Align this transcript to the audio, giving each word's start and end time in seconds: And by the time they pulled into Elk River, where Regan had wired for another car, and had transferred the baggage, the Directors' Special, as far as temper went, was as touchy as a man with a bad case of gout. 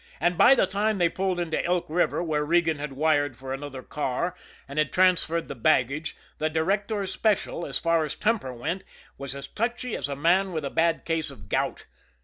And 0.19 0.35
by 0.35 0.55
the 0.55 0.65
time 0.65 0.97
they 0.97 1.09
pulled 1.09 1.39
into 1.39 1.63
Elk 1.63 1.85
River, 1.87 2.23
where 2.23 2.43
Regan 2.43 2.79
had 2.79 2.93
wired 2.93 3.37
for 3.37 3.53
another 3.53 3.83
car, 3.83 4.33
and 4.67 4.79
had 4.79 4.91
transferred 4.91 5.47
the 5.47 5.53
baggage, 5.53 6.17
the 6.39 6.49
Directors' 6.49 7.11
Special, 7.13 7.67
as 7.67 7.77
far 7.77 8.03
as 8.03 8.15
temper 8.15 8.51
went, 8.51 8.83
was 9.19 9.35
as 9.35 9.45
touchy 9.47 9.95
as 9.95 10.09
a 10.09 10.15
man 10.15 10.53
with 10.53 10.65
a 10.65 10.71
bad 10.71 11.05
case 11.05 11.29
of 11.29 11.49
gout. 11.49 11.85